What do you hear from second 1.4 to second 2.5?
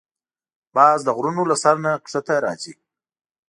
له سر نه ښکته